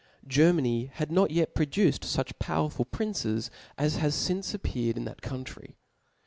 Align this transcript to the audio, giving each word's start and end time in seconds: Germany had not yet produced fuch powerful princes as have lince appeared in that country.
Germany 0.25 0.87
had 0.87 1.11
not 1.11 1.29
yet 1.29 1.53
produced 1.53 2.01
fuch 2.01 2.31
powerful 2.39 2.85
princes 2.85 3.51
as 3.77 3.97
have 3.97 4.13
lince 4.13 4.51
appeared 4.51 4.97
in 4.97 5.05
that 5.05 5.21
country. 5.21 5.75